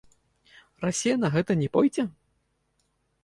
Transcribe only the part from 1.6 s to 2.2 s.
не пойдзе?